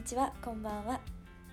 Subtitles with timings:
[0.00, 0.98] にちはこんばんは。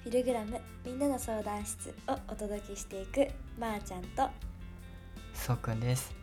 [0.05, 3.27] フィルグラムみんなの相談室をお届けしていく
[3.59, 4.29] まー、ちゃんと。
[5.33, 6.15] そうくんです。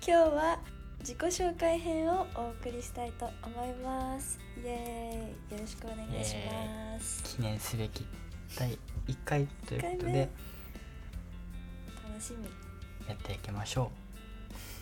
[0.00, 0.58] 今日は
[1.00, 4.38] 自己紹介編をお送りしたいと思います。
[4.56, 5.56] イエーイ。
[5.56, 7.22] よろしくお願いします。
[7.36, 8.06] 記念すべき
[8.58, 8.78] 第1
[9.26, 10.30] 回ということで
[12.08, 12.46] 楽しみ。
[13.06, 13.90] やっていきましょ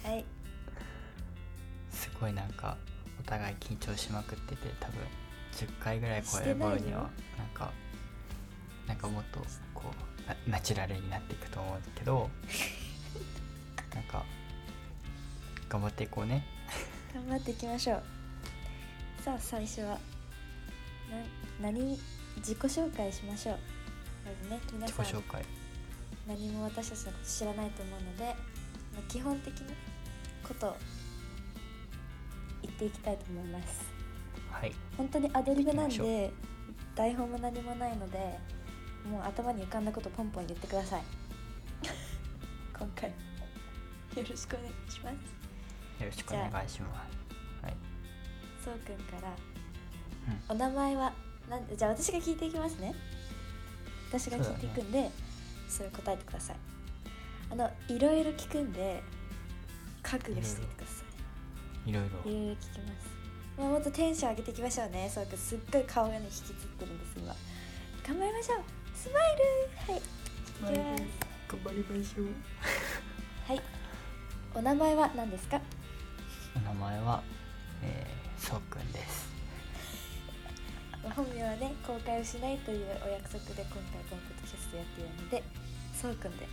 [0.04, 0.24] はい、う
[1.91, 2.77] すごいなんか
[3.18, 5.00] お互い緊張しまくってて多分
[5.54, 7.72] 10回ぐらい超える頃にはなんか
[8.86, 9.40] なんかもっと
[9.72, 12.30] こうナナチュラルになっていくと思うんだけど
[13.95, 14.24] なんか
[15.68, 16.45] 頑張っていこうね。
[17.14, 18.02] 頑張っていきましょう。
[19.22, 19.98] さあ最初は
[21.60, 21.98] な何
[22.36, 23.59] 自己紹介しましょう。
[24.26, 25.06] まずね皆自さん。
[25.06, 25.45] 己紹介。
[26.26, 28.32] 何も私たちのこと知らないと思うので、ま
[29.01, 29.66] あ基本的な
[30.46, 30.76] ことを
[32.62, 33.93] 言っていきたいと思います
[34.55, 34.73] はい。
[34.97, 36.33] 本当にアドリブなんで
[36.95, 38.38] 台本も何もないので
[39.10, 41.02] もう頭に浮かんだことポンポン言ってください。
[42.79, 43.16] 今回よ
[44.29, 46.02] ろしくお願いします。
[46.02, 47.05] よろしくお願いしま
[47.60, 47.65] す。
[47.65, 47.77] はい
[48.65, 49.29] そうくんから
[50.49, 50.57] うん。
[50.57, 51.13] お名前は
[51.51, 52.95] なんじゃあ私が聞いていきますね。
[54.09, 55.10] 私が聞いていくんで
[55.69, 56.57] そ,、れ答えてください。
[57.51, 59.02] あのいろいろ聞くんで
[60.02, 61.05] 覚悟していてくださ
[61.87, 61.91] い。
[61.91, 62.30] いろいろ。
[62.30, 63.23] いろいろ聞きます
[63.59, 65.09] まあもっとテンション上げていきましょうね。
[65.12, 67.34] そうくんすっごい顔がね引きつってるんです今。
[68.06, 68.62] 頑張りましょう。
[68.94, 69.94] スマイル！
[69.94, 70.03] はい。
[71.49, 72.27] 頑張りましょう。
[73.49, 73.62] はい。
[74.55, 75.60] お名前は何ですか？
[76.56, 77.22] お名前は、
[77.82, 79.32] えー、そうくんです。
[81.15, 85.43] 本名はね公開をしないというお約束で今回このポッドキャストやっているので
[85.94, 86.49] そうくんで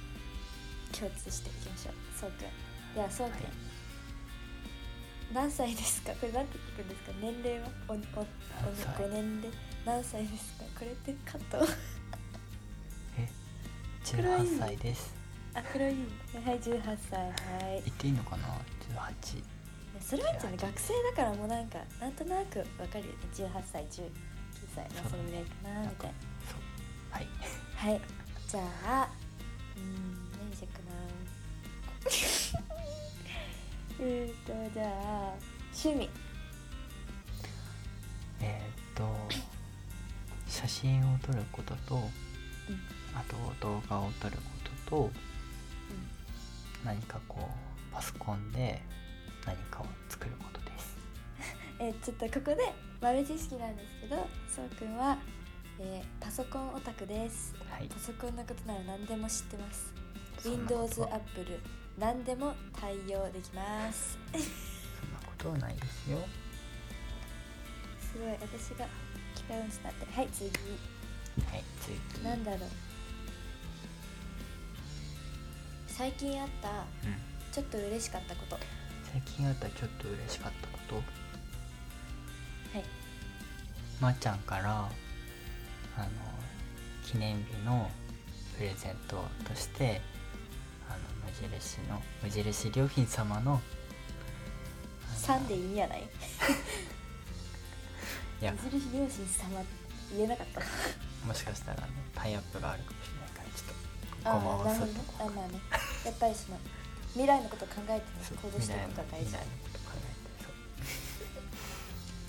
[0.91, 1.93] 共通していきましょう。
[2.19, 2.93] そうくん。
[2.93, 3.43] ではそうくん、はい
[5.33, 6.11] 何歳ですか？
[6.13, 7.11] これなんて聞くんですか？
[7.21, 7.67] 年齢は？
[7.87, 8.05] おおお何
[8.75, 9.49] 歳？5年で
[9.85, 10.65] 何歳ですか？
[10.77, 11.65] これってカット。
[13.17, 13.29] え？
[14.11, 15.13] 黒い18歳です。
[15.53, 15.93] あ黒いは
[16.53, 17.19] い18歳。
[17.19, 17.31] は
[17.75, 17.81] い。
[17.85, 18.47] 言っていいのかな
[19.21, 19.43] ？18
[20.01, 23.17] それはじゃ学生だからもうなんかなんとなくわかるよね。
[23.33, 24.09] 18歳19
[24.75, 24.89] 歳。
[24.95, 26.15] まあそれぐらいかなみたいな。
[27.11, 27.27] はい。
[27.75, 28.01] はい。
[28.47, 29.09] じゃあ
[29.77, 32.11] うーん何しようかな
[34.01, 35.33] えーとじゃあ
[35.73, 36.09] 趣味。
[38.41, 39.07] えーっと
[40.47, 42.01] 写真を撮ることとうん。
[43.15, 43.35] あと
[43.67, 44.41] 動画を撮るこ
[44.87, 45.11] とと
[46.83, 48.81] 何かこうパソコンで
[49.45, 50.97] 何かを作ることです。
[51.79, 55.17] えーちょっとここで豆知識なんですけどそうくんは、
[55.79, 57.53] えーパソコンオタクです。
[57.69, 57.87] はい。
[57.87, 59.93] パソコンのことなら何でも知ってます。
[60.43, 61.15] Windows、は。
[61.15, 61.59] Apple
[61.97, 64.17] 何でも対応できます。
[64.31, 66.17] そんなことはないですよ。
[67.99, 68.87] すごい私が
[69.35, 70.05] 機械音痴になって。
[70.05, 70.49] るはい次。
[70.49, 70.51] は
[71.57, 71.63] い
[72.13, 72.23] 次。
[72.23, 72.69] なんだろう。
[75.87, 76.75] 最近あったうん。
[77.51, 78.57] ちょっと嬉しかったこと。
[79.11, 80.95] 最近あったちょっと嬉しかったこと？
[80.95, 81.03] はい。
[83.99, 84.89] まー、ちゃんから
[85.97, 86.07] あの
[87.05, 87.91] 記念日の
[88.57, 90.01] プレゼントとして
[90.91, 93.61] あの無印の無印良品様のあの
[95.39, 96.01] 3で意味やない？
[98.41, 98.53] いや。
[98.53, 99.63] 無印良心様
[100.15, 100.61] 言えなかった。
[101.25, 103.75] もしかしたらねタイアップがあるかもしれないからちょっ
[104.23, 105.61] とあごまをそっとあまあね。
[106.05, 106.57] やっぱりその
[107.13, 108.03] 未来のことを考えてね
[108.41, 109.25] 行動していくことが大事。
[109.27, 109.91] 未来のこと考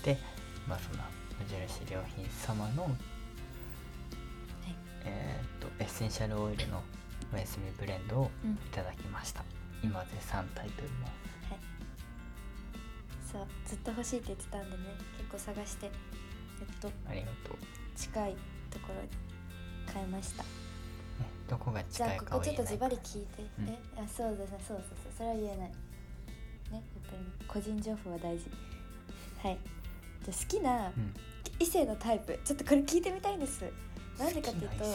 [0.03, 0.19] えてで
[0.67, 1.03] まあその
[1.39, 2.93] 無印良品様のはい。
[5.05, 6.83] えーっとエッセンシャルオイルの
[7.33, 8.51] おやすみブレンドをうん。
[8.51, 9.43] いただきました、
[9.83, 11.11] 今絶賛炊いております
[11.49, 11.59] はい。
[13.31, 14.83] そうずっと欲しいって言ってたんでね
[15.17, 15.95] 結構探してやっ
[16.79, 18.35] とありがとう、ね、近い
[18.69, 19.09] ところに
[19.91, 20.43] 買いました。
[21.49, 23.69] どこがじゃあ近いここちょっとズバリ聞いて、うん。
[23.69, 25.57] えあそうですねそうそうそうそれは言えない。
[25.57, 25.73] ね
[26.71, 28.49] やっぱりね個人情報は大事。
[29.41, 29.57] はい。
[30.23, 31.13] じゃあ好きなうん。
[31.59, 33.63] 異性のタイプちょっとこれ聞いてみたいんです。
[34.17, 34.85] なんでかっていうと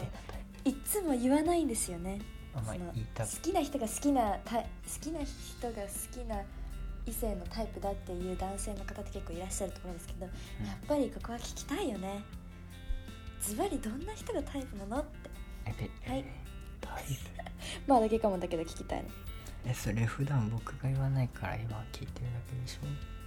[0.69, 2.21] いつも言わないんですよね。
[2.53, 6.43] プあんまりその言いたく好きな人が好きなタイ好きな人が好きな
[7.07, 12.23] 異性のタイプだっていう男性の方って結構いらっしゃると思うんですけど、やっぱりここは聞きたいよね。
[13.41, 15.31] ズバリどんな人がタイプなのって。
[16.11, 16.25] はい。
[17.87, 19.09] まあだけかもだけど聞きたいの。
[19.65, 23.18] えそれ普段僕が言わないから今聞いてるだけでしょ？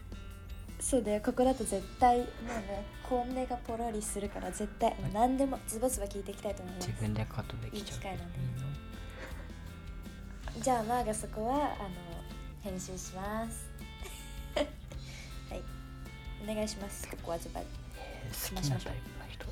[0.82, 6.88] そうだよここだと絶対もうね本音がポロリするから絶対もう何でもズバズバ聞いていきたいと思います。
[6.88, 8.46] 自分でカットできちゃういい機会なんでいい
[10.58, 10.64] の。
[10.64, 11.90] じゃあマーがそこはあの
[12.64, 13.70] 編集します。
[14.56, 14.62] は
[15.56, 15.62] い。
[16.44, 17.08] お願いします。
[17.10, 17.68] ここはズバリ。
[17.98, 18.94] え好きなタイプの
[19.30, 19.46] 人。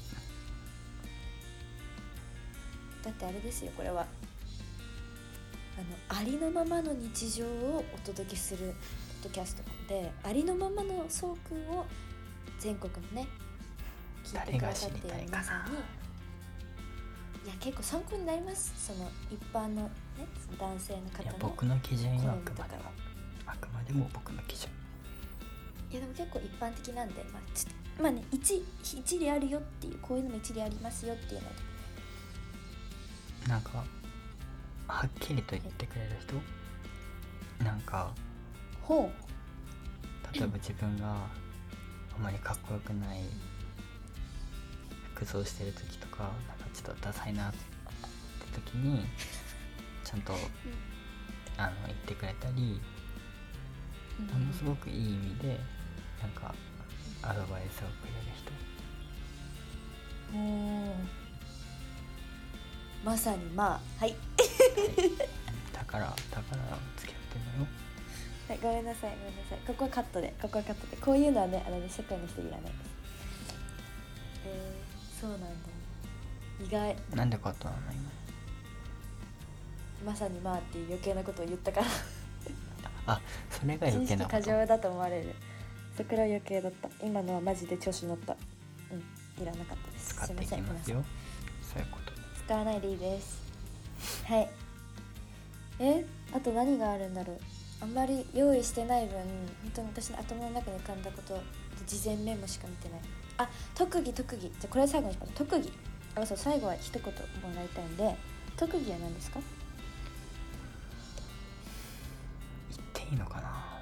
[3.04, 4.08] だってあれですよこれは。
[5.78, 8.74] あのありのままの日常をお届けする
[9.22, 11.86] ポッドキャストでありのままのそうくんを
[12.60, 13.28] 全国のね
[14.24, 18.72] 聞いてくださっている皆さんにいや結構参考になります。
[18.78, 19.90] その一般のね
[20.60, 22.84] 男性のい方のや僕の基準よあくまでも
[23.48, 24.70] あくまでも僕の基準。
[25.90, 27.66] いやでも結構一般的なんでまあち
[28.00, 31.56] まあね一一理あるよっていうこういうのも一理ありますよっていうので。
[33.48, 33.84] なんか
[34.88, 36.12] はっきりと言ってくれる
[37.58, 37.64] 人？
[37.64, 38.12] なんか
[38.84, 39.12] ほ
[40.34, 41.28] 例えば自分があ
[42.22, 43.22] まりかっこよくない
[45.16, 47.58] 服装してる時とかなんかちょっとダサいなって
[48.54, 49.06] 時に
[50.04, 50.34] ちゃんと
[51.58, 52.80] あの言ってくれたり
[54.20, 55.60] うものすごくいい意味で
[56.22, 56.54] なんか
[57.22, 58.50] アドバイスをくれる人。
[60.38, 60.94] も
[63.04, 64.16] うまさにまあはい、
[65.74, 67.68] だからだから付き合ってんのよ
[68.50, 69.60] はい、ごめんなさいごめんなさい。
[69.68, 70.34] ここはカットで。
[70.42, 70.98] ここはカットで。
[70.98, 72.62] こういうのはねあのね世界の人いらない。
[72.64, 72.74] です
[74.48, 75.48] えー、そうなんだ。
[76.66, 76.96] 意外。
[77.16, 78.10] なんでカットなの今？
[80.04, 81.88] まさにまあっていう余計なことを言ったから。
[83.06, 84.38] あそれが余計なこと。
[84.38, 85.36] 過剰だと思われる。
[85.96, 86.90] そこら余計だった。
[87.06, 88.36] 今のはマジで調子乗った。
[88.92, 90.16] うんいらなかったです。
[90.16, 90.78] 使っていきすいません皆さん。
[90.80, 91.06] ますよ
[91.72, 92.12] そういうこと
[92.46, 93.44] 使わないでいいです。
[94.26, 94.50] はい。
[95.78, 96.04] え？
[96.34, 97.40] あと何があるんだろう
[97.82, 101.42] あんまり用意してない分本当に私の頭の中に浮かんだこと
[101.88, 103.00] 事前メモしか見てない。
[103.38, 104.42] あ特技特技。
[104.42, 105.72] じゃあこれ最後にします特技。
[106.16, 107.12] あそう最後は一言も
[107.56, 108.16] らいたいんで
[108.58, 109.40] 特技は何ですか？
[112.76, 113.80] 言っていいのかな？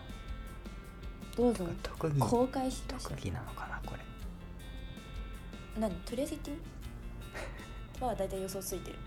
[1.35, 1.67] どうぞ。
[1.81, 2.19] 特技。
[2.19, 3.09] 公開しました。
[3.09, 4.01] 特技なのかなこれ。
[5.81, 5.91] 何？
[6.05, 6.57] とりあえず言ってみ？
[8.00, 9.00] まあ大体予想ついてる。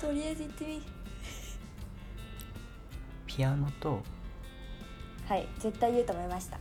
[0.00, 0.82] とりあえず言ってみ
[3.36, 4.02] ピアノと
[5.28, 6.58] はい絶対言うと思いました。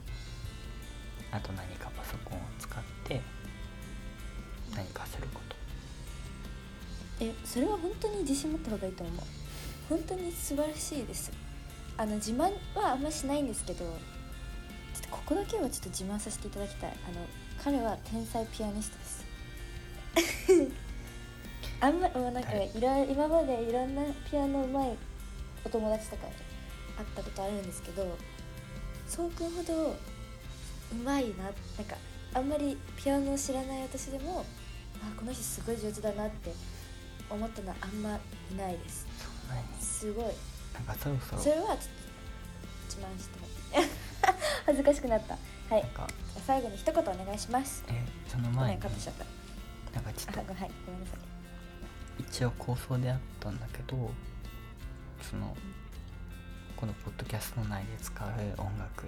[1.32, 3.22] あと何かパソコンを使って
[4.76, 5.56] 何かすること。
[7.22, 9.16] えそれは本当に自信持った方がいいと思う。
[9.88, 11.32] 本当に素晴らしいです。
[11.98, 16.90] あの自慢はあんましないんですけどちょっとここだけはちょっと自慢させていただきたい。
[16.90, 17.26] あの
[17.64, 20.72] 彼は天才ピアニストです。
[21.80, 22.66] あんまもうなんか誰？
[22.66, 24.98] いろ今までいろんなピアノうまい
[25.64, 26.28] お友達とか
[26.96, 28.18] に会ったことあるんですけど
[29.08, 29.96] そうくんほどう
[31.04, 31.54] まいななん
[31.86, 31.96] か
[32.34, 34.46] あんまりピアノを知らない私でも
[35.02, 36.52] あこの人すごい上手だなって
[37.30, 38.20] 思ったのはあんま
[38.52, 39.08] いないです。
[39.80, 40.26] すごい。
[40.74, 41.56] なんかそれはちょっと
[42.86, 43.48] 自慢しても
[44.66, 45.38] 恥ずかしくなった。
[45.74, 45.86] はい。
[46.46, 47.84] 最後に一言お願いします。
[47.90, 48.78] えその前に。
[48.78, 49.26] んカットしちゃった。
[49.96, 50.40] なんかちょっと。
[50.40, 50.48] はい。
[50.86, 51.36] ごめんなさい。
[52.20, 54.10] 一応構想であったんだけど
[55.22, 55.56] その
[56.78, 58.28] このポッドキャスト内で使う
[58.58, 59.06] 音楽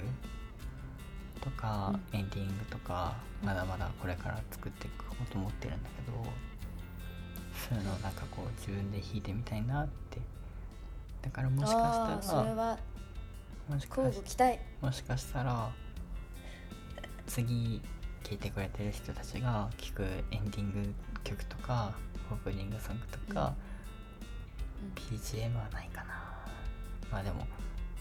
[1.42, 6.24] とか、エンディングとかまだまだこれから作っていこうと思ってるんだけど
[7.70, 10.20] そういうのをなんかこう自分で弾いてみたいなって。
[11.22, 11.80] だからもしかした
[12.16, 12.78] らそれは
[13.68, 14.60] もしかし交互期待。
[14.82, 15.70] もしかしたら
[17.26, 17.82] 次
[18.24, 20.94] 聴いてくれてる人たちが聴くエンディング
[21.24, 21.94] 曲とか
[22.32, 23.54] オープニングソングとか、
[24.96, 26.07] BGM はないかな
[27.12, 27.46] まあでも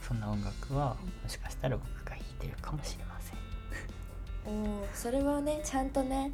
[0.07, 3.39] そんな音楽はもしかしたら僕が弾いてるかもしれません。
[4.47, 6.31] おおそれはねちゃんとね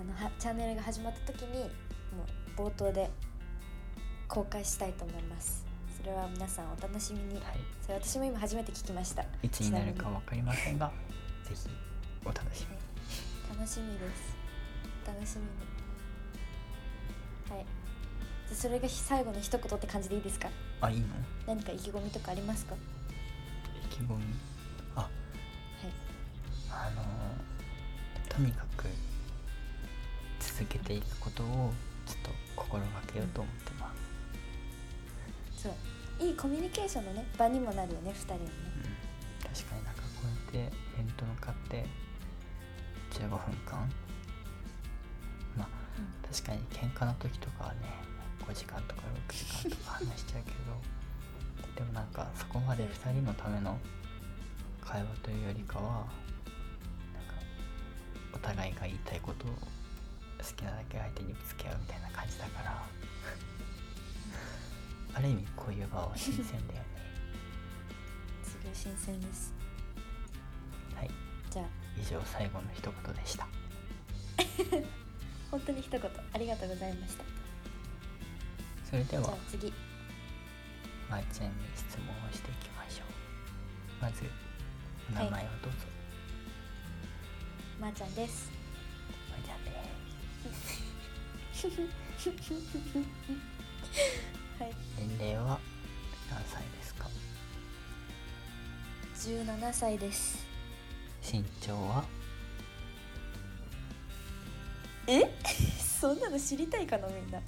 [0.00, 1.64] あのはチャンネルが始まった時に
[2.16, 2.24] も
[2.58, 3.10] う冒頭で
[4.28, 5.66] 公開したいと思います。
[6.00, 7.44] それは皆さんお楽しみに、はい。
[7.82, 9.24] それ私も今初めて聞きました。
[9.42, 10.90] いつになるか分かりませんが
[11.44, 11.68] ぜひ
[12.24, 12.80] お楽しみに。
[13.58, 14.36] 楽しみです。
[15.06, 15.50] 楽しみに。
[17.50, 17.66] はい
[18.52, 20.48] それが最後の一言って感じでいいですか？
[20.80, 21.06] あいいの？
[21.46, 22.74] 何か意気込みとかありますか？
[23.84, 24.24] 意気込み？
[24.94, 25.10] あはい。
[26.70, 27.04] あのー
[28.28, 28.84] とにかく
[30.38, 31.72] 続けていくことを
[32.06, 33.92] ちょっと心がけようと思ってま
[35.56, 35.72] す、そう。
[36.24, 38.50] いいコミュニケーションのね場にもなるよね2人のね。
[39.42, 40.06] うん、確かになんかこ
[40.52, 41.86] うやって面と向かって
[43.12, 43.90] 15分間？
[45.56, 45.68] まあ
[46.32, 47.78] 確かに喧嘩の時とかはね
[48.50, 53.78] 5時間とか6時間とか話しちゃうけどでもなんかそこまで2人のための
[54.84, 55.84] 会話というよりかは
[57.14, 57.34] なんか
[58.34, 59.56] お互いが言いたいことを好
[60.56, 62.82] きなだけ相手にぶつけ合うみたいな感じだから
[65.14, 66.84] ある意味こういう場は新鮮だよね。
[68.42, 69.52] すごい新鮮です。
[70.96, 71.10] はい。
[71.50, 71.66] じゃあ。
[72.00, 73.48] 以上最後の一言でした。
[75.50, 76.00] 本当に一言
[76.32, 77.39] ありがとうございました
[78.90, 79.36] それでは。
[79.48, 79.72] 次。
[81.08, 84.02] まーちゃんに質問をしていきましょう。
[84.02, 84.24] まず
[85.10, 85.78] お名前をどうぞ、
[87.80, 88.50] まー、ちゃんです。
[89.30, 89.70] まーちゃんで
[91.54, 91.66] す
[94.58, 94.74] はい。
[94.98, 95.58] 年齢は
[96.30, 97.08] 何歳ですか
[99.16, 100.46] ？17歳です。
[101.22, 102.04] 身長は？
[105.06, 105.22] え？
[106.00, 107.40] そんなの知りたいかなみんな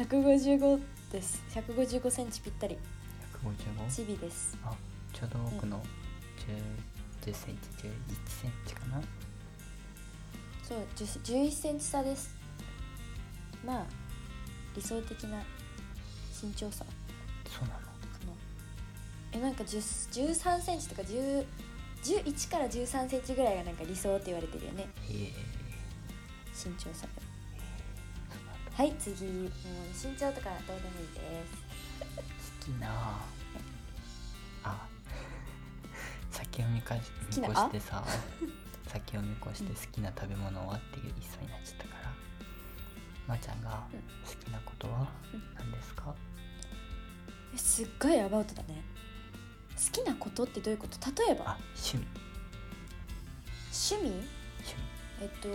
[0.00, 0.80] 155
[1.12, 1.42] です。
[1.50, 2.78] 155センチぴったり。
[3.44, 3.94] 155?
[3.94, 4.56] チビです。
[4.64, 4.72] あ
[5.12, 5.82] ちょうど僕の
[7.22, 7.90] 10 10センチ11
[8.26, 9.02] センチかな？
[10.62, 12.34] そう10 11センチ差です。
[13.62, 13.86] まあ
[14.74, 15.42] 理想的な
[16.42, 16.82] 身長差。
[16.86, 16.90] か
[17.50, 17.80] そうなの？
[17.80, 17.88] な
[19.32, 21.44] えなんか10 13センチとか10
[22.02, 24.88] 11から13センチぐらいがなんか理想って言われてるよね。
[26.54, 27.06] 身長差
[28.80, 29.50] はい次もう
[29.92, 31.52] 身長とかどうでもいいです。
[32.62, 33.20] 好きな。
[34.64, 34.86] あ
[36.30, 37.00] 先を見かし
[37.36, 38.02] 見越してさ
[38.88, 42.10] 先を見越して好きな食べ物はっていう一層になっちゃったから。
[43.28, 43.82] まー、ちゃんが
[44.24, 46.14] 好きなことはうん何ですか、
[47.54, 48.82] えすっごいアバウトだね。
[49.76, 50.96] 好きなことってどういうこと？
[51.22, 51.50] 例えば。
[51.50, 52.06] あ趣味。
[53.70, 54.26] 趣味？
[54.64, 54.74] 趣
[55.20, 55.48] えっと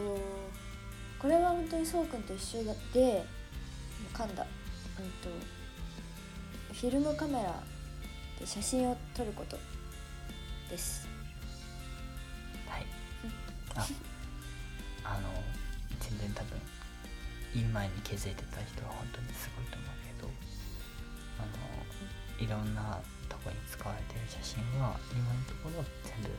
[1.25, 2.63] これは本当にそうくんと一緒
[2.93, 3.25] で
[4.13, 4.45] 噛んだ。
[4.45, 5.33] うんと
[6.71, 7.63] フィルムカメラ
[8.39, 9.57] で写真を撮ること
[10.69, 11.09] です。
[12.69, 12.85] はい。
[13.73, 13.87] あ
[15.03, 15.33] あの
[15.99, 16.61] 全然多分
[17.55, 20.29] 言う前に気づいてた人は本当にすごいと思うけど
[21.41, 21.49] あ
[22.37, 26.29] のいろんなとこに使われてる写真は今のところ全部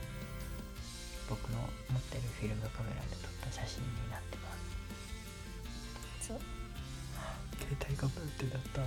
[1.29, 1.59] 僕の
[1.91, 4.76] 持ってるフィルムカメラで撮った写真になってます。
[6.27, 6.41] そう
[7.59, 8.83] 携帯がブーってだった。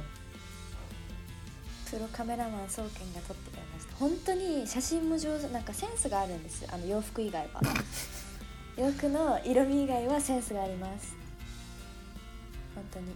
[1.90, 3.96] プロカメラマンそうくんが撮ってくれました。
[3.96, 7.62] 本当に写真も上手なんかセンスがあるんですあの洋服以外は。
[8.78, 11.16] 洋服の色味以外はセンスがあります。
[12.76, 13.16] 本当に。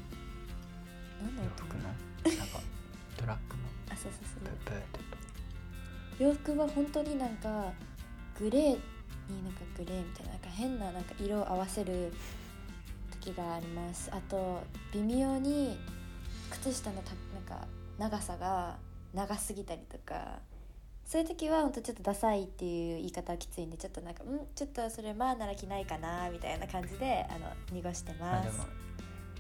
[1.21, 1.83] 何の音洋服の？
[2.37, 2.59] なんか
[3.15, 3.63] トラックの？
[3.91, 4.43] あそうそうそう。
[4.65, 4.83] ブーブー
[6.29, 7.71] 洋服は本当になんか
[8.39, 8.61] グレー
[9.29, 12.13] になんかグレーみたいななんか変ななんか色を合わせる
[13.23, 14.09] 時があります。
[14.11, 14.61] あと
[14.93, 15.77] 微妙に
[16.51, 18.77] 靴下のたなんか長さが
[19.13, 20.39] 長すぎたりとか
[21.05, 28.49] そういう時は本当ちょっとダサいっていう言い方はきついんでちょっとなんかうんちょっとそれまあなら着ないかなみたいな感じであの濁してます、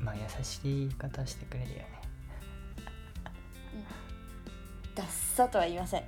[0.01, 1.85] まあ優しい言い方してくれるよね。
[4.95, 6.03] ダッサとは言いません。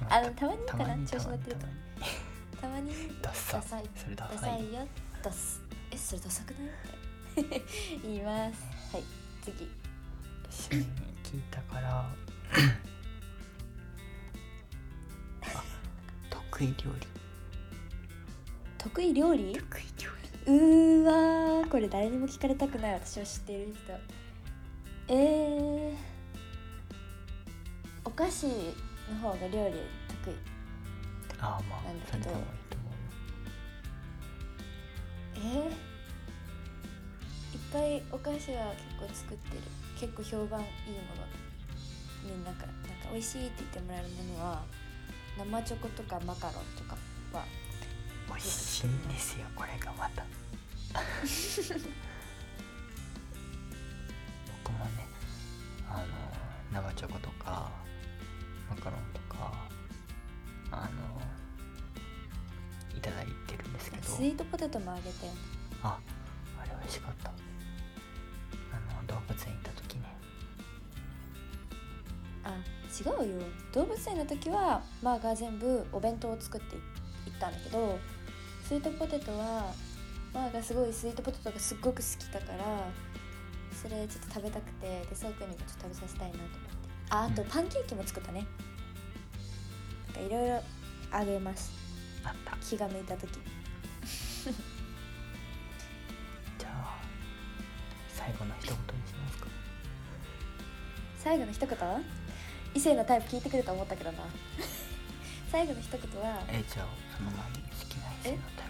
[0.00, 1.66] まあのたまにかな調子乗ってると。
[2.60, 2.92] たまに。
[3.22, 3.56] ダッサ。
[3.56, 3.84] ダサい。
[3.96, 4.86] それダダサいよ。
[5.22, 5.61] ダス
[6.02, 6.68] えそれダサくない？
[7.40, 7.62] って
[8.02, 8.60] 言います。
[8.92, 9.04] はい
[9.42, 9.70] 次。
[11.22, 12.00] 聞いたから。
[12.00, 12.12] あ
[16.28, 17.06] 得意料理。
[18.78, 19.52] 得意料理？
[19.52, 20.10] 得意料
[20.44, 22.94] うーわーこれ誰にも聞かれたくない。
[22.94, 23.92] 私を知っている人。
[25.08, 25.96] えー、
[28.04, 29.74] お菓子の方が料理
[30.24, 30.34] 得意。
[31.28, 32.30] 理ああまあなんだけど。
[35.34, 35.91] えー、
[37.74, 39.62] お菓子は結構作ってる。
[39.98, 41.24] 結構評判いいもの。
[42.22, 44.62] みんなからなんか美味しいって言ってもらえるものは
[45.38, 46.96] 生チョコとかマカロンとか
[47.32, 47.44] は
[48.28, 50.22] 美味しいんですよこれがまた。
[54.64, 55.06] 僕もね
[55.88, 56.06] あの
[56.72, 57.70] 生チョコとか
[58.68, 59.50] マカロンとか
[60.70, 61.22] あの
[62.96, 64.02] いただいてるんですけど。
[64.02, 65.10] スイートポテトもあげて。
[65.82, 65.98] あ
[66.60, 67.32] あれ美味しかった
[69.28, 70.16] 物園行った時ね。
[72.44, 72.56] あ
[72.90, 73.46] 違うよ。
[73.72, 76.82] 動物園の時はマーが全部お弁当を作っていっ
[77.40, 77.98] たんだけど
[78.66, 79.72] スイートポテトは
[80.34, 82.90] マーがすごいスイートポテトがすっごく好きだから
[83.72, 86.72] それちょっと食べたくてでそうくんにもちょっと食べさせたいなと思って。
[87.10, 87.48] ああとうん。
[87.48, 88.46] パンケーキも作ったね。
[90.06, 90.62] なんかいろいろ
[91.10, 91.72] あげます。
[92.24, 92.56] あった。
[92.58, 93.28] 気が向いた時
[101.22, 101.78] 最後の一言？
[102.74, 104.18] 異性のタイプ聞いてくると思ったけどな。
[105.52, 106.86] 最後の一言はえじゃあ
[107.16, 108.66] その前に好きな異性のタイ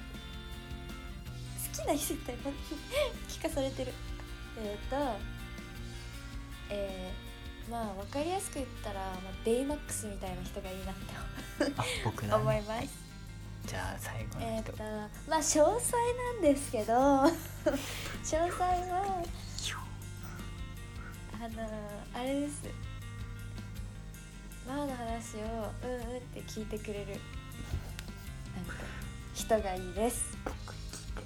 [1.73, 2.49] 好きな異性タイプ
[3.29, 3.93] 聞かされてる。
[4.59, 4.97] えっ、と
[6.69, 12.89] えー、まあ分かりやすく言ったら、まあ、ベイマックスみたいな人がいいなってプあ僕だ、ね、思います。
[13.67, 14.73] じゃあ最後の人、えっ、と
[15.31, 17.31] まあ詳細なんですけど 詳
[18.25, 19.23] 細は
[21.43, 21.55] あの
[22.15, 22.63] あれです。
[24.65, 25.41] ママの話を
[25.83, 27.07] うんうんって聞いてくれる。
[28.55, 28.75] なんか
[29.35, 30.39] 人がいいです。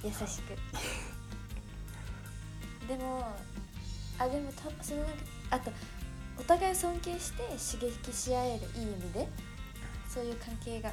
[0.03, 0.57] 優しく。
[2.89, 3.31] でも
[4.19, 5.17] あでもたそのなんか
[5.51, 5.71] あと
[6.41, 7.43] お互いを尊敬して
[7.79, 9.29] 刺激し合えるいい意味で
[10.09, 10.93] そういう関係が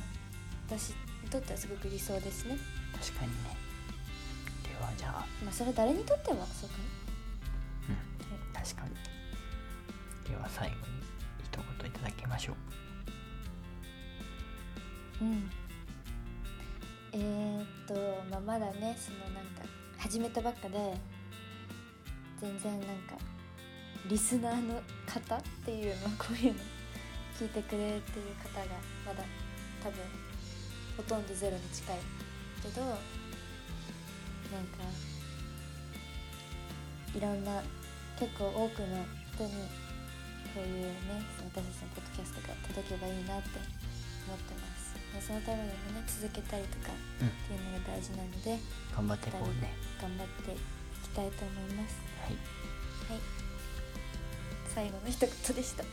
[0.67, 2.57] 私にとってはすごく理想ですね。
[2.91, 3.55] 確かにね。
[4.63, 5.25] ではじゃあ。
[5.41, 7.02] まあそれ誰にとってもそうかう
[10.43, 10.81] は最後に
[11.43, 12.53] 一言いただきましょ
[15.21, 15.25] う。
[15.25, 15.49] うん。
[17.13, 17.93] えー、っと
[18.29, 19.63] まあまだねそのなんか
[19.97, 20.97] 始めたばっかで
[22.41, 23.15] 全然なんか
[24.09, 26.59] リスナーの方っていうのこういうの
[27.39, 28.01] 聞いてくれてる
[28.43, 28.65] 方が
[29.05, 29.23] まだ
[29.81, 29.99] 多分
[30.97, 31.97] ほとんどゼロに近い
[32.61, 32.99] けどなんか
[37.15, 37.61] いろんな
[38.19, 39.82] 結構多くの人に
[40.53, 43.57] こういうね私たちのポッドキャストが届けばいいなって
[44.29, 44.93] 思ってます。
[45.09, 47.27] まあそのためにもね続けたりとかうん。
[47.27, 48.61] っていうのが大事なので
[48.93, 49.73] 頑張ってこうね。
[49.97, 51.97] 頑張っていきたいと思います。
[52.21, 52.37] はい。
[53.09, 53.21] はい。
[54.69, 55.83] 最後の一言でした。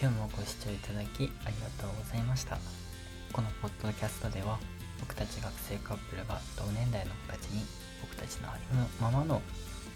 [0.00, 2.56] 今日もご視聴いただきありがとうございました。
[3.32, 4.58] このポッドキャストでは
[5.00, 7.64] 僕たち学生カップルが同年代の子たちに
[8.00, 9.42] 僕たちのありのままの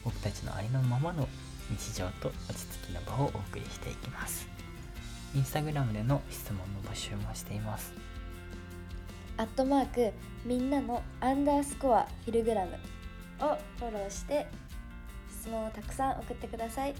[0.05, 1.29] 僕たちのありのままの
[1.71, 4.49] 日常と落ち着きの場をお送りしていきます。
[5.35, 7.93] インスタグラムでの質問の募集もしています。
[9.39, 10.13] アットマーク
[10.45, 12.73] みんなのアンダースコアフィルグラム
[13.41, 14.47] をフォローして
[15.31, 16.95] 質問をたくさん送ってください。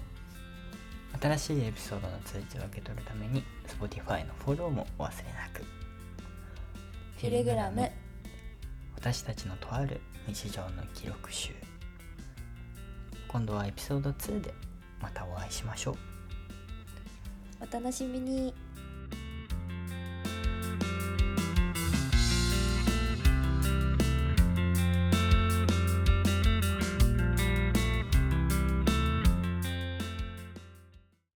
[1.21, 5.63] 新しいエピソードの通知を受け取るために Spotify のフォローもお忘れなく。
[7.19, 7.89] フィルグラム。
[8.95, 11.51] 私たちのとある日常の記録集
[13.33, 14.53] 今度はエピソード2で
[15.01, 15.95] またお会いしましょう。
[17.67, 18.53] お楽しみに。